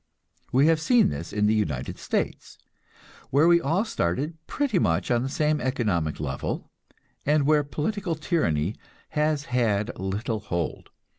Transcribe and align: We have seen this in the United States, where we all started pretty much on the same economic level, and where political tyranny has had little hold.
We 0.51 0.65
have 0.65 0.81
seen 0.81 1.09
this 1.09 1.31
in 1.31 1.45
the 1.45 1.53
United 1.53 1.99
States, 1.99 2.57
where 3.29 3.47
we 3.47 3.61
all 3.61 3.85
started 3.85 4.35
pretty 4.47 4.79
much 4.79 5.11
on 5.11 5.21
the 5.21 5.29
same 5.29 5.61
economic 5.61 6.19
level, 6.19 6.71
and 7.23 7.45
where 7.45 7.63
political 7.63 8.15
tyranny 8.15 8.77
has 9.09 9.43
had 9.53 9.91
little 9.99 10.39
hold. 10.39 10.89